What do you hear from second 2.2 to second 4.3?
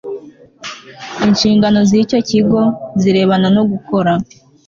kigo zirebana no gukora